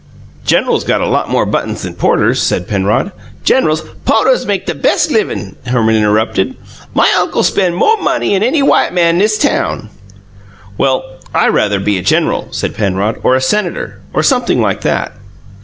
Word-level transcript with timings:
"Generals 0.43 0.83
get 0.83 0.99
a 0.99 1.05
lot 1.07 1.29
more 1.29 1.45
buttons 1.45 1.83
than 1.83 1.93
porters," 1.93 2.41
said 2.41 2.67
Penrod. 2.67 3.11
"Generals" 3.43 3.83
"Po'tuhs 4.07 4.47
make 4.47 4.65
the 4.65 4.73
bes' 4.73 5.11
l'vin'," 5.11 5.55
Herman 5.67 5.95
interrupted. 5.95 6.55
"My 6.95 7.07
uncle 7.19 7.43
spen' 7.43 7.75
mo' 7.75 7.97
money 7.97 8.33
'n 8.33 8.41
any 8.41 8.63
white 8.63 8.93
man 8.95 9.19
n'is 9.19 9.37
town." 9.37 9.89
"Well, 10.75 11.03
I 11.35 11.49
rather 11.49 11.79
be 11.79 11.99
a 11.99 12.01
general," 12.01 12.47
said 12.49 12.73
Penrod, 12.75 13.19
"or 13.21 13.35
a 13.35 13.41
senator, 13.41 13.99
or 14.11 14.23
sumpthing 14.23 14.59
like 14.59 14.81
that." 14.81 15.11